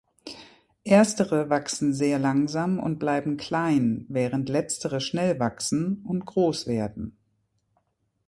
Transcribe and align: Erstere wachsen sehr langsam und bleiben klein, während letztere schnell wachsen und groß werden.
Erstere 0.83 1.51
wachsen 1.51 1.93
sehr 1.93 2.17
langsam 2.17 2.79
und 2.79 2.97
bleiben 2.97 3.37
klein, 3.37 4.07
während 4.09 4.49
letztere 4.49 4.99
schnell 4.99 5.39
wachsen 5.39 6.01
und 6.07 6.25
groß 6.25 6.65
werden. 6.65 7.19